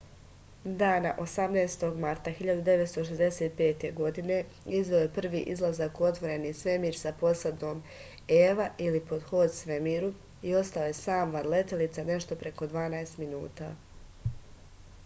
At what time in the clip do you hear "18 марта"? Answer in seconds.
1.23-2.31